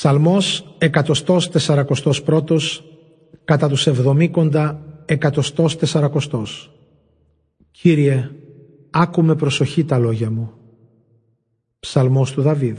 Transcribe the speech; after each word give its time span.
Ψαλμός 0.00 0.76
141 0.78 2.58
κατά 3.44 3.68
τους 3.68 3.86
εβδομήκοντα 3.86 4.82
εκατοστός 5.04 5.76
τεσσαρακοστός. 5.76 6.72
Κύριε, 7.70 8.30
άκουμε 8.90 9.34
προσοχή 9.34 9.84
τα 9.84 9.98
λόγια 9.98 10.30
μου. 10.30 10.52
Ψαλμός 11.80 12.32
του 12.32 12.42
Δαβίδ. 12.42 12.78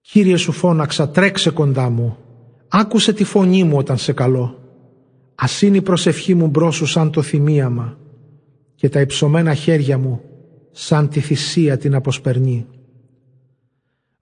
Κύριε 0.00 0.36
σου 0.36 0.52
φώναξα, 0.52 1.08
τρέξε 1.08 1.50
κοντά 1.50 1.90
μου. 1.90 2.16
Άκουσε 2.68 3.12
τη 3.12 3.24
φωνή 3.24 3.64
μου 3.64 3.76
όταν 3.76 3.96
σε 3.96 4.12
καλώ. 4.12 4.58
Ας 5.34 5.62
είναι 5.62 5.76
η 5.76 5.82
προσευχή 5.82 6.34
μου 6.34 6.46
μπρόσου 6.46 6.86
σαν 6.86 7.10
το 7.10 7.22
θυμίαμα 7.22 7.98
και 8.74 8.88
τα 8.88 9.00
υψωμένα 9.00 9.54
χέρια 9.54 9.98
μου 9.98 10.20
σαν 10.70 11.08
τη 11.08 11.20
θυσία 11.20 11.78
την 11.78 11.94
αποσπερνή. 11.94 12.66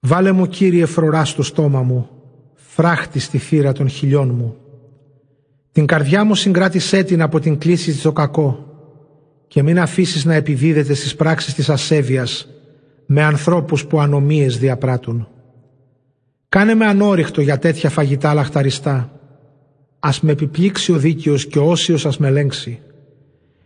Βάλε 0.07 0.32
μου 0.32 0.46
Κύριε 0.46 0.86
φρορά 0.86 1.25
στο 1.25 1.43
στόμα 1.43 1.82
μου, 1.82 2.09
φράχτη 2.55 3.18
στη 3.18 3.38
θύρα 3.38 3.73
των 3.73 3.88
χιλιών 3.88 4.34
μου. 4.34 4.56
Την 5.73 5.87
καρδιά 5.87 6.24
μου 6.24 6.34
συγκράτησέ 6.34 7.02
την 7.02 7.23
από 7.23 7.41
την 7.41 7.59
κλίση 7.59 7.92
στο 7.92 8.12
κακό 8.12 8.66
και 9.46 9.62
μην 9.62 9.79
αφήσεις 9.80 10.24
να 10.24 10.34
επιδίδεται 10.34 10.95
στις 10.95 11.16
πράξεις 11.16 11.55
της 11.55 11.69
ασέβειας 11.69 12.48
με 13.06 13.23
ανθρώπους 13.23 13.87
που 13.87 14.01
ανομίες 14.01 14.59
διαπράττουν. 14.59 15.29
Κάνε 16.48 16.74
με 16.74 16.87
ανόριχτο 16.87 17.41
για 17.41 17.59
τέτοια 17.59 17.91
φαγητά 17.91 18.34
λαχταριστά. 18.34 19.21
Ας 19.98 20.21
με 20.21 20.32
επιπλήξει 20.32 20.93
ο 20.93 20.96
δίκαιος 20.96 21.46
και 21.46 21.59
ο 21.59 21.71
όσιος 21.71 22.07
ας 22.07 22.18
με 22.18 22.29
ελέγξει. 22.29 22.80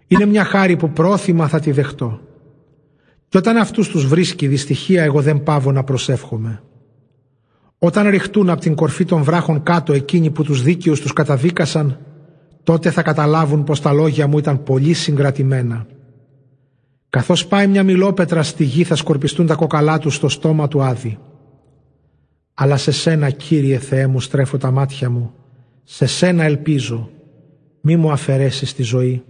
Είναι 0.06 0.26
μια 0.26 0.44
χάρη 0.44 0.76
που 0.76 0.90
πρόθυμα 0.90 1.48
θα 1.48 1.60
τη 1.60 1.70
δεχτώ. 1.70 2.20
Και 3.28 3.38
όταν 3.38 3.56
αυτούς 3.56 3.88
τους 3.88 4.06
βρίσκει 4.06 4.46
δυστυχία 4.46 5.02
εγώ 5.02 5.22
δεν 5.22 5.42
πάβω 5.42 5.72
να 5.72 5.84
προσεύχομαι. 5.84 6.62
Όταν 7.78 8.08
ρηχτούν 8.08 8.50
από 8.50 8.60
την 8.60 8.74
κορφή 8.74 9.04
των 9.04 9.22
βράχων 9.22 9.62
κάτω 9.62 9.92
εκείνοι 9.92 10.30
που 10.30 10.42
τους 10.42 10.62
δίκαιους 10.62 11.00
τους 11.00 11.12
καταδίκασαν, 11.12 11.98
τότε 12.62 12.90
θα 12.90 13.02
καταλάβουν 13.02 13.64
πως 13.64 13.80
τα 13.80 13.92
λόγια 13.92 14.26
μου 14.26 14.38
ήταν 14.38 14.62
πολύ 14.62 14.92
συγκρατημένα. 14.92 15.86
Καθώς 17.08 17.46
πάει 17.46 17.66
μια 17.66 17.82
μιλόπετρα 17.82 18.42
στη 18.42 18.64
γη 18.64 18.84
θα 18.84 18.94
σκορπιστούν 18.94 19.46
τα 19.46 19.54
κοκαλά 19.54 19.98
τους 19.98 20.14
στο 20.14 20.28
στόμα 20.28 20.68
του 20.68 20.82
άδει. 20.82 21.18
Αλλά 22.54 22.76
σε 22.76 22.90
σένα 22.90 23.30
Κύριε 23.30 23.78
Θεέ 23.78 24.06
μου 24.06 24.20
στρέφω 24.20 24.56
τα 24.56 24.70
μάτια 24.70 25.10
μου, 25.10 25.32
σε 25.84 26.06
σένα 26.06 26.44
ελπίζω, 26.44 27.10
μη 27.80 27.96
μου 27.96 28.10
αφαιρέσεις 28.10 28.74
τη 28.74 28.82
ζωή. 28.82 29.22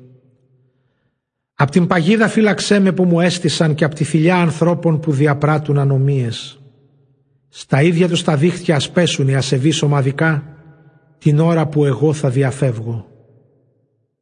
Απ' 1.61 1.71
την 1.71 1.87
παγίδα 1.87 2.29
φύλαξέ 2.29 2.79
με 2.79 2.93
που 2.93 3.05
μου 3.05 3.21
έστησαν 3.21 3.75
και 3.75 3.85
απ' 3.85 3.95
τη 3.95 4.05
θηλιά 4.05 4.37
ανθρώπων 4.37 5.01
που 5.01 5.13
διαπράττουν 5.13 5.79
ανομίες. 5.79 6.61
Στα 7.49 7.83
ίδια 7.83 8.09
τους 8.09 8.23
τα 8.23 8.37
δίχτυα 8.37 8.77
ας 8.77 8.91
πέσουν 8.91 9.29
οι 9.29 9.35
ασεβείς 9.35 9.83
ομαδικά 9.83 10.43
την 11.19 11.39
ώρα 11.39 11.67
που 11.67 11.85
εγώ 11.85 12.13
θα 12.13 12.31
διαφεύγω. 12.31 13.07